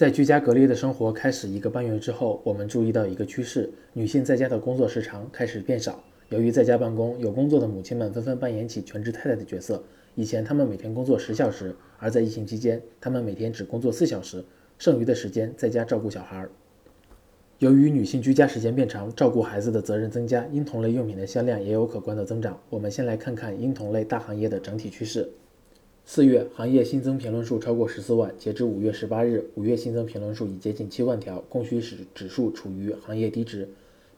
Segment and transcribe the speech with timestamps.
[0.00, 6.02] 在居家隔离的生活开始一个半月之后，我们注意到一个趋势：女性在家的工作时长开始变少。
[6.30, 9.84] 由于在家办公，有工作的母亲们纷纷扮演起全职太太的角色。
[10.14, 14.42] 以前她们每天工作十小时，而在疫情期间，她们每天只工作四小时，
[14.78, 16.48] 剩余的时间在家照顾小孩。
[17.58, 22.58] 由于女性居家时间变长，照顾孩子的责任增加，婴童类用品的销量也有可观的增长。
[22.70, 25.28] 我们先来看看婴童类大行业的整体趋势。
[26.12, 33.68] 四月行业新增评论数超过十四万，截至五月十八日，五月新增评论数已接近七万条，供需指指数处于行业低值，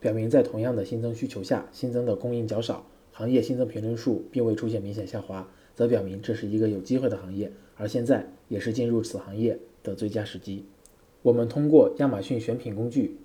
[0.01, 10.65] 表明在同样的新增需求下，新增的供应较少，行业新增评论数并未出现明显下滑，则表明这是一个有机会的行业，而现在也是进入此行业的最佳时机。
[11.21, 13.19] 我们通过亚马逊选品工具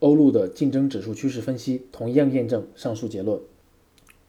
[0.00, 3.40] 欧路的竞争指数趋势分析，同样验证上述结论。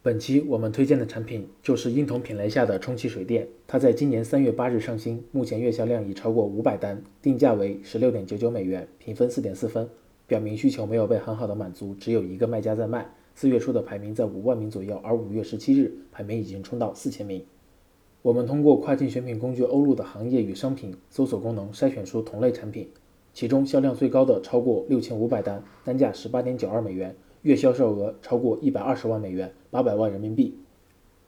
[0.07, 9.85] 本期我们推荐的产品就是婴童品类下的充气水垫，它在今年三月八日上新，目前月销量已超过五百单，定价为十六点九九美元，评分四点四分，
[10.25, 13.05] 表明需求没有被很好的满足，只有一个卖家在卖。
[13.35, 17.43] 四月初的排名在五万名左右，而五月十七日排名已经冲到四千名。
[18.21, 22.87] 我们通过跨境选品工具欧路的行业与商品搜索功能筛选出同类产品，
[23.33, 27.13] 其中销量最高的超过六千五百单，单价十八点九二美元。
[27.47, 30.53] 月销售额超过一百二十万美元，八百万人民币，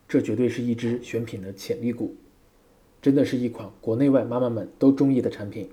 [0.05, 2.13] 这绝对是一只选品的潜力股，
[3.01, 5.69] 真的是一款国内外妈妈们都中意的产品。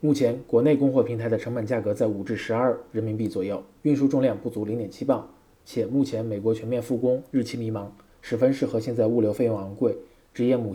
[0.00, 5.28] 目前国内供货平台的成本价格在五至十二人民币左右，运输重量不足零点七磅，
[5.66, 7.88] 且目前美国全面复工，日期迷茫，
[8.22, 9.94] 十分适合现在物流费用昂贵、
[10.32, 10.72] 职业母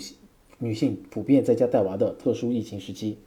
[0.60, 3.18] 女性普遍在家带娃的特殊疫情时期。